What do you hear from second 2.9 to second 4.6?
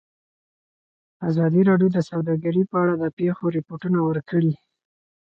د پېښو رپوټونه ورکړي.